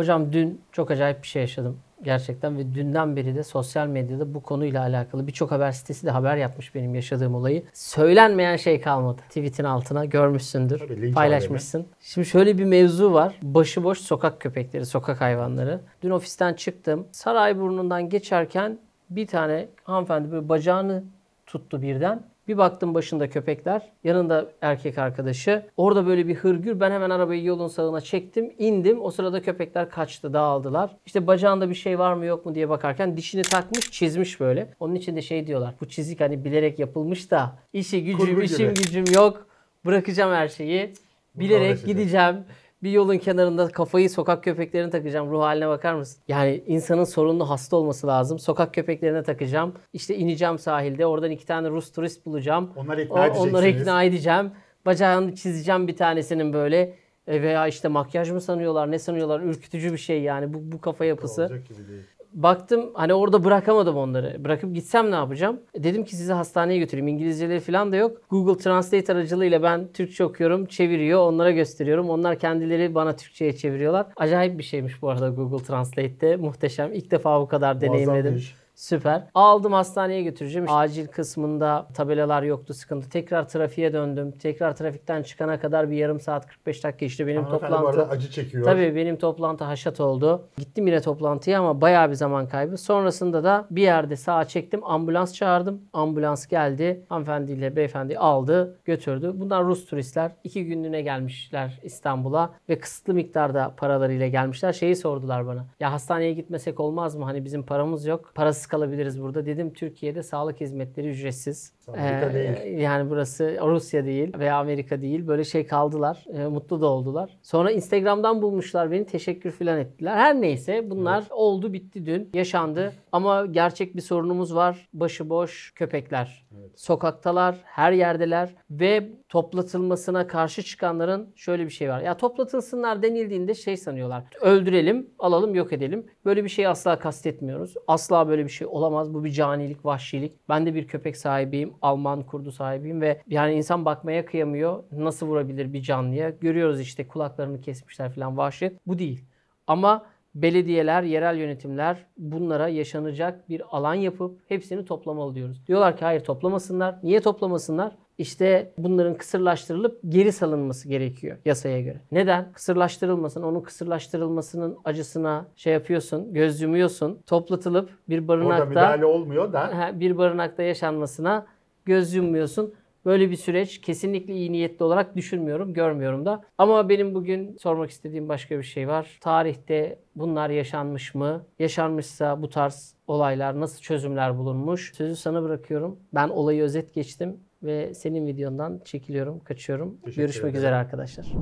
[0.00, 4.42] Hocam dün çok acayip bir şey yaşadım gerçekten ve dünden beri de sosyal medyada bu
[4.42, 7.62] konuyla alakalı birçok haber sitesi de haber yapmış benim yaşadığım olayı.
[7.72, 9.22] Söylenmeyen şey kalmadı.
[9.28, 11.86] Tweet'in altına görmüşsündür, Tabii, paylaşmışsın.
[12.00, 13.34] Şimdi şöyle bir mevzu var.
[13.42, 15.80] Başıboş sokak köpekleri, sokak hayvanları.
[16.02, 17.06] Dün ofisten çıktım.
[17.12, 18.78] Sarayburnu'ndan geçerken
[19.10, 21.04] bir tane hanımefendi böyle bacağını
[21.46, 22.22] tuttu birden.
[22.50, 25.62] Bir baktım başında köpekler, yanında erkek arkadaşı.
[25.76, 26.80] Orada böyle bir hırgür.
[26.80, 29.04] Ben hemen arabayı yolun sağına çektim, indim.
[29.04, 30.96] O sırada köpekler kaçtı, dağıldılar.
[31.06, 34.74] İşte bacağında bir şey var mı yok mu diye bakarken dişini takmış, çizmiş böyle.
[34.80, 35.74] Onun için de şey diyorlar.
[35.80, 38.74] Bu çizik hani bilerek yapılmış da işi gücüm, Kurgu işim gibi.
[38.74, 39.46] gücüm yok.
[39.86, 40.92] Bırakacağım her şeyi.
[41.34, 42.36] Bilerek gideceğim.
[42.82, 45.30] Bir yolun kenarında kafayı sokak köpeklerine takacağım.
[45.30, 46.22] Ruh haline bakar mısın?
[46.28, 48.38] Yani insanın sorunlu hasta olması lazım.
[48.38, 49.74] Sokak köpeklerine takacağım.
[49.92, 51.06] İşte ineceğim sahilde.
[51.06, 52.70] Oradan iki tane Rus turist bulacağım.
[52.76, 53.40] Onları ikna O-.
[53.42, 54.50] Onları ikna edeceğim.
[54.86, 56.94] Bacağını çizeceğim bir tanesinin böyle.
[57.26, 59.40] E, Veya işte makyaj mı sanıyorlar, ne sanıyorlar?
[59.40, 61.42] Ürkütücü bir şey yani bu, bu kafa yapısı.
[61.42, 62.02] Olacak gibi değil.
[62.32, 64.44] Baktım hani orada bırakamadım onları.
[64.44, 65.60] Bırakıp gitsem ne yapacağım?
[65.74, 67.08] E, Dedim ki sizi hastaneye götüreyim.
[67.08, 68.16] İngilizceleri falan da yok.
[68.30, 72.10] Google Translate aracılığıyla ben Türkçe okuyorum, çeviriyor, onlara gösteriyorum.
[72.10, 74.06] Onlar kendileri bana Türkçe'ye çeviriyorlar.
[74.16, 76.36] Acayip bir şeymiş bu arada Google Translate'te.
[76.36, 76.92] Muhteşem.
[76.92, 78.14] İlk defa bu kadar deneyimledim.
[78.14, 78.59] Muazzam bir iş.
[78.84, 79.22] Süper.
[79.34, 80.66] Aldım hastaneye götüreceğim.
[80.70, 83.08] Acil kısmında tabelalar yoktu sıkıntı.
[83.10, 84.32] Tekrar trafiğe döndüm.
[84.38, 88.00] Tekrar trafikten çıkana kadar bir yarım saat 45 dakika işte benim Hanımefendi bu toplantı.
[88.00, 88.64] arada acı çekiyor.
[88.64, 90.48] Tabii benim toplantı haşat oldu.
[90.58, 92.76] Gittim yine toplantıya ama bayağı bir zaman kaybı.
[92.76, 94.84] Sonrasında da bir yerde sağa çektim.
[94.84, 95.82] Ambulans çağırdım.
[95.92, 97.04] Ambulans geldi.
[97.08, 99.32] Hanımefendiyle beyefendi aldı, götürdü.
[99.34, 100.32] Bunlar Rus turistler.
[100.44, 104.72] iki günlüğüne gelmişler İstanbul'a ve kısıtlı miktarda paralarıyla gelmişler.
[104.72, 105.66] Şeyi sordular bana.
[105.80, 107.24] Ya hastaneye gitmesek olmaz mı?
[107.24, 108.32] Hani bizim paramız yok.
[108.34, 109.46] Parasız kalabiliriz burada.
[109.46, 111.72] Dedim Türkiye'de sağlık hizmetleri ücretsiz.
[111.88, 112.78] Amerika Ee, değil.
[112.78, 115.26] Yani burası Rusya değil veya Amerika değil.
[115.26, 116.24] Böyle şey kaldılar.
[116.34, 117.38] e, mutlu da oldular.
[117.42, 119.06] Sonra Instagram'dan bulmuşlar beni.
[119.06, 120.16] Teşekkür falan ettiler.
[120.16, 122.30] Her neyse bunlar oldu bitti dün.
[122.34, 122.92] Yaşandı.
[123.12, 124.88] Ama gerçek bir sorunumuz var.
[124.92, 126.46] Başıboş köpekler.
[126.76, 132.00] Sokaktalar, her yerdeler ve toplatılmasına karşı çıkanların şöyle bir şey var.
[132.00, 134.24] Ya toplatılsınlar denildiğinde şey sanıyorlar.
[134.40, 136.06] Öldürelim, alalım, yok edelim.
[136.24, 137.74] Böyle bir şeyi asla kastetmiyoruz.
[137.86, 139.14] Asla böyle bir şey olamaz.
[139.14, 140.32] Bu bir canilik, vahşilik.
[140.48, 141.72] Ben de bir köpek sahibiyim.
[141.82, 144.84] Alman kurdu sahibiyim ve yani insan bakmaya kıyamıyor.
[144.92, 146.30] Nasıl vurabilir bir canlıya?
[146.30, 148.86] Görüyoruz işte kulaklarını kesmişler falan vahşet.
[148.86, 149.24] Bu değil.
[149.66, 155.66] Ama belediyeler, yerel yönetimler bunlara yaşanacak bir alan yapıp hepsini toplamalı diyoruz.
[155.66, 156.98] Diyorlar ki hayır toplamasınlar.
[157.02, 157.96] Niye toplamasınlar?
[158.20, 162.00] İşte bunların kısırlaştırılıp geri salınması gerekiyor yasaya göre.
[162.12, 162.52] Neden?
[162.52, 163.42] Kısırlaştırılmasın.
[163.42, 167.18] Onun kısırlaştırılmasının acısına şey yapıyorsun, göz yumuyorsun.
[167.26, 171.46] Toplatılıp bir Orada barınakta müdahale olmuyor da bir barınakta yaşanmasına
[171.84, 172.74] göz yummuyorsun.
[173.04, 176.44] Böyle bir süreç kesinlikle iyi niyetli olarak düşünmüyorum, görmüyorum da.
[176.58, 179.18] Ama benim bugün sormak istediğim başka bir şey var.
[179.20, 181.46] Tarihte bunlar yaşanmış mı?
[181.58, 184.92] Yaşanmışsa bu tarz olaylar nasıl çözümler bulunmuş?
[184.94, 185.98] Sözü sana bırakıyorum.
[186.14, 189.96] Ben olayı özet geçtim ve senin videondan çekiliyorum, kaçıyorum.
[190.04, 190.58] Teşekkür Görüşmek ederim.
[190.58, 191.32] üzere arkadaşlar.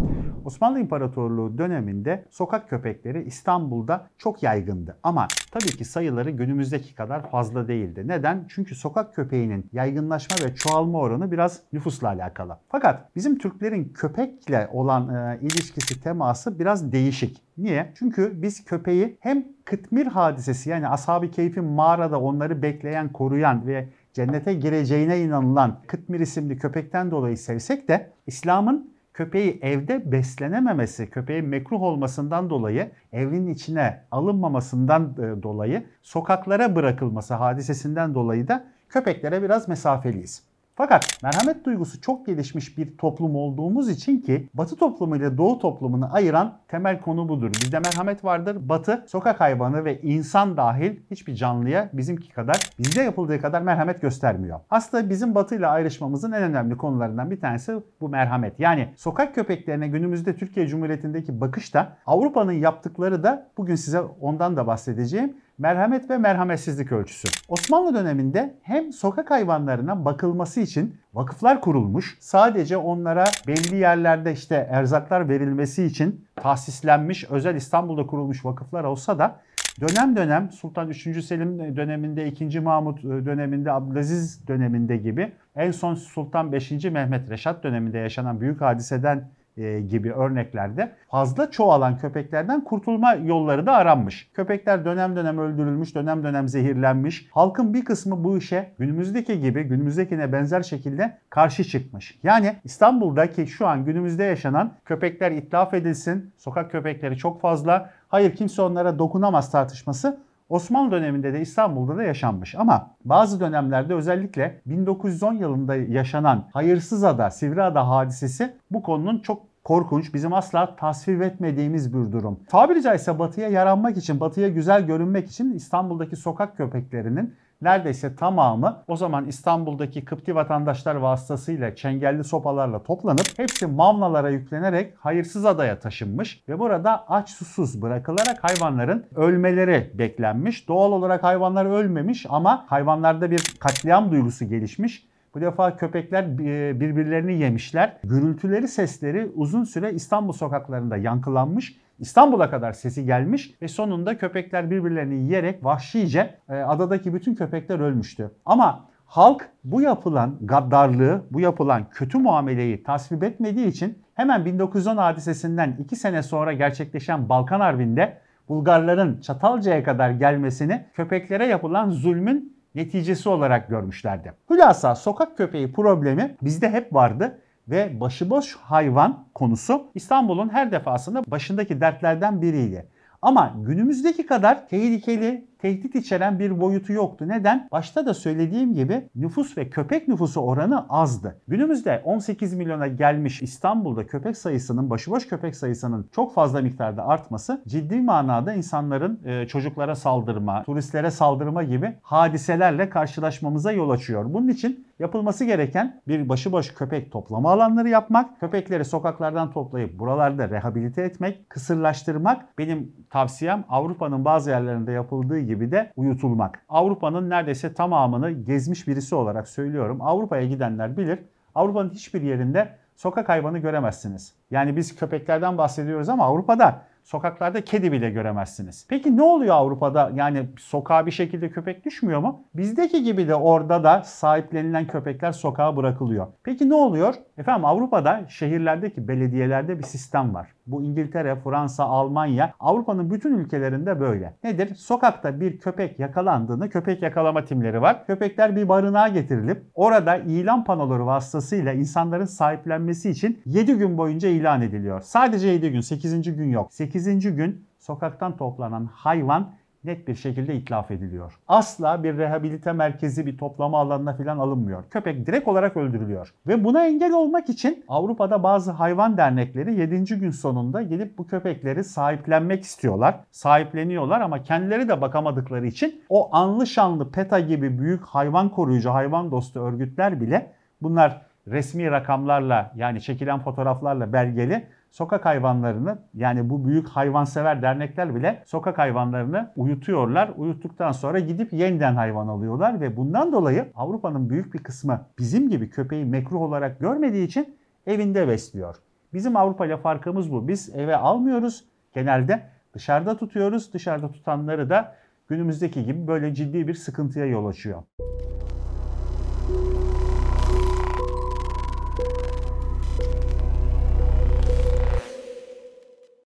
[0.44, 4.96] Osmanlı İmparatorluğu döneminde sokak köpekleri İstanbul'da çok yaygındı.
[5.02, 8.02] Ama tabii ki sayıları günümüzdeki kadar fazla değildi.
[8.06, 8.44] Neden?
[8.48, 12.56] Çünkü sokak köpeğinin yaygınlaşma ve çoğalma oranı biraz nüfusla alakalı.
[12.68, 17.42] Fakat bizim Türklerin köpekle olan e, ilişkisi, teması biraz değişik.
[17.58, 17.92] Niye?
[17.94, 24.54] Çünkü biz köpeği hem kıtmir hadisesi yani ashab-ı keyfin mağarada onları bekleyen, koruyan ve cennete
[24.54, 32.50] gireceğine inanılan Kıtmir isimli köpekten dolayı sevsek de İslam'ın köpeği evde beslenememesi, köpeğin mekruh olmasından
[32.50, 40.47] dolayı evin içine alınmamasından e, dolayı sokaklara bırakılması hadisesinden dolayı da köpeklere biraz mesafeliyiz.
[40.78, 46.14] Fakat merhamet duygusu çok gelişmiş bir toplum olduğumuz için ki Batı toplumu ile Doğu toplumunu
[46.14, 47.50] ayıran temel konu budur.
[47.50, 48.68] Bizde merhamet vardır.
[48.68, 54.60] Batı sokak hayvanı ve insan dahil hiçbir canlıya bizimki kadar, bizde yapıldığı kadar merhamet göstermiyor.
[54.70, 58.60] Aslında bizim Batı ile ayrışmamızın en önemli konularından bir tanesi bu merhamet.
[58.60, 64.66] Yani sokak köpeklerine günümüzde Türkiye Cumhuriyeti'ndeki bakış da Avrupa'nın yaptıkları da bugün size ondan da
[64.66, 67.28] bahsedeceğim merhamet ve merhametsizlik ölçüsü.
[67.48, 72.16] Osmanlı döneminde hem sokak hayvanlarına bakılması için vakıflar kurulmuş.
[72.20, 79.40] Sadece onlara belli yerlerde işte erzaklar verilmesi için tahsislenmiş özel İstanbul'da kurulmuş vakıflar olsa da
[79.80, 81.24] dönem dönem Sultan 3.
[81.24, 82.60] Selim döneminde, 2.
[82.60, 86.70] Mahmut döneminde, Abdülaziz döneminde gibi en son Sultan 5.
[86.70, 89.28] Mehmet Reşat döneminde yaşanan büyük hadiseden
[89.58, 94.30] e, gibi örneklerde fazla çoğalan köpeklerden kurtulma yolları da aranmış.
[94.34, 97.28] Köpekler dönem dönem öldürülmüş, dönem dönem zehirlenmiş.
[97.30, 102.18] Halkın bir kısmı bu işe günümüzdeki gibi, günümüzdekine benzer şekilde karşı çıkmış.
[102.22, 108.62] Yani İstanbul'daki şu an günümüzde yaşanan köpekler itlaf edilsin, sokak köpekleri çok fazla, hayır kimse
[108.62, 110.18] onlara dokunamaz tartışması
[110.48, 117.88] Osmanlı döneminde de İstanbul'da da yaşanmış ama bazı dönemlerde özellikle 1910 yılında yaşanan Hayırsızada, Sivriada
[117.88, 122.40] hadisesi bu konunun çok korkunç, bizim asla tasvip etmediğimiz bir durum.
[122.48, 128.96] Tabiri caizse batıya yaranmak için, batıya güzel görünmek için İstanbul'daki sokak köpeklerinin neredeyse tamamı o
[128.96, 136.58] zaman İstanbul'daki Kıpti vatandaşlar vasıtasıyla çengelli sopalarla toplanıp hepsi mavnalara yüklenerek hayırsız adaya taşınmış ve
[136.58, 140.68] burada aç susuz bırakılarak hayvanların ölmeleri beklenmiş.
[140.68, 145.07] Doğal olarak hayvanlar ölmemiş ama hayvanlarda bir katliam duygusu gelişmiş.
[145.38, 147.96] Bu defa köpekler e, birbirlerini yemişler.
[148.04, 151.76] Gürültüleri, sesleri uzun süre İstanbul sokaklarında yankılanmış.
[151.98, 158.30] İstanbul'a kadar sesi gelmiş ve sonunda köpekler birbirlerini yiyerek vahşice e, adadaki bütün köpekler ölmüştü.
[158.44, 165.76] Ama halk bu yapılan gaddarlığı, bu yapılan kötü muameleyi tasvip etmediği için hemen 1910 hadisesinden
[165.80, 168.18] 2 sene sonra gerçekleşen Balkan Harbi'nde
[168.48, 174.32] Bulgarların Çatalca'ya kadar gelmesini köpeklere yapılan zulmün neticesi olarak görmüşlerdi.
[174.50, 177.38] Hülasa sokak köpeği problemi bizde hep vardı
[177.68, 182.88] ve başıboş hayvan konusu İstanbul'un her defasında başındaki dertlerden biriydi.
[183.22, 187.28] Ama günümüzdeki kadar tehlikeli, tehdit içeren bir boyutu yoktu.
[187.28, 187.68] Neden?
[187.72, 191.40] Başta da söylediğim gibi nüfus ve köpek nüfusu oranı azdı.
[191.48, 198.00] Günümüzde 18 milyona gelmiş İstanbul'da köpek sayısının, başıboş köpek sayısının çok fazla miktarda artması ciddi
[198.00, 204.24] manada insanların e, çocuklara saldırma, turistlere saldırma gibi hadiselerle karşılaşmamıza yol açıyor.
[204.34, 211.02] Bunun için yapılması gereken bir başıboş köpek toplama alanları yapmak, köpekleri sokaklardan toplayıp buralarda rehabilite
[211.02, 216.62] etmek, kısırlaştırmak benim tavsiyem Avrupa'nın bazı yerlerinde yapıldığı gibi de uyutulmak.
[216.68, 219.98] Avrupa'nın neredeyse tamamını gezmiş birisi olarak söylüyorum.
[220.00, 221.18] Avrupa'ya gidenler bilir.
[221.54, 224.34] Avrupa'nın hiçbir yerinde sokak hayvanı göremezsiniz.
[224.50, 228.86] Yani biz köpeklerden bahsediyoruz ama Avrupa'da sokaklarda kedi bile göremezsiniz.
[228.88, 230.10] Peki ne oluyor Avrupa'da?
[230.14, 232.44] Yani sokağa bir şekilde köpek düşmüyor mu?
[232.54, 236.26] Bizdeki gibi de orada da sahiplenilen köpekler sokağa bırakılıyor.
[236.42, 237.14] Peki ne oluyor?
[237.38, 240.48] Efendim Avrupa'da şehirlerdeki belediyelerde bir sistem var.
[240.68, 244.34] Bu İngiltere, Fransa, Almanya, Avrupa'nın bütün ülkelerinde böyle.
[244.44, 244.74] Nedir?
[244.74, 248.06] Sokakta bir köpek yakalandığını köpek yakalama timleri var.
[248.06, 254.62] Köpekler bir barınağa getirilip orada ilan panoları vasıtasıyla insanların sahiplenmesi için 7 gün boyunca ilan
[254.62, 255.00] ediliyor.
[255.00, 256.36] Sadece 7 gün, 8.
[256.36, 256.72] gün yok.
[256.72, 257.36] 8.
[257.36, 259.52] gün sokaktan toplanan hayvan
[259.88, 261.38] net bir şekilde itlaf ediliyor.
[261.48, 264.84] Asla bir rehabilite merkezi, bir toplama alanına falan alınmıyor.
[264.90, 266.34] Köpek direkt olarak öldürülüyor.
[266.46, 270.04] Ve buna engel olmak için Avrupa'da bazı hayvan dernekleri 7.
[270.04, 273.20] gün sonunda gelip bu köpekleri sahiplenmek istiyorlar.
[273.30, 279.30] Sahipleniyorlar ama kendileri de bakamadıkları için o anlı şanlı PETA gibi büyük hayvan koruyucu, hayvan
[279.30, 280.52] dostu örgütler bile
[280.82, 288.42] bunlar resmi rakamlarla yani çekilen fotoğraflarla belgeli sokak hayvanlarını yani bu büyük hayvansever dernekler bile
[288.46, 290.30] sokak hayvanlarını uyutuyorlar.
[290.36, 295.70] Uyuttuktan sonra gidip yeniden hayvan alıyorlar ve bundan dolayı Avrupa'nın büyük bir kısmı bizim gibi
[295.70, 297.56] köpeği mekruh olarak görmediği için
[297.86, 298.76] evinde besliyor.
[299.12, 300.48] Bizim Avrupa ile farkımız bu.
[300.48, 301.64] Biz eve almıyoruz.
[301.94, 302.42] Genelde
[302.74, 303.72] dışarıda tutuyoruz.
[303.72, 304.94] Dışarıda tutanları da
[305.28, 307.82] günümüzdeki gibi böyle ciddi bir sıkıntıya yol açıyor.